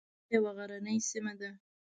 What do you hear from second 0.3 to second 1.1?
یوه غرنۍ